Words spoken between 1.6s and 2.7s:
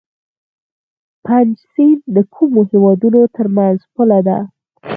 سیند د کومو